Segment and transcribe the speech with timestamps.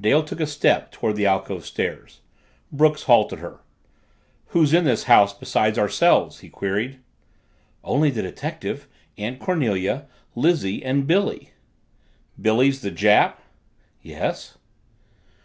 [0.00, 2.20] Dale took a step toward the alcove stairs.
[2.70, 3.62] Brooks halted her.
[4.50, 7.00] "Who's in this house besides ourselves?" he queried.
[7.82, 8.86] "Only the detective,
[9.18, 10.06] Aunt Cornelia,
[10.36, 11.50] Lizzie, and Billy."
[12.40, 13.38] "Billy's the Jap?"
[14.00, 14.56] "Yes."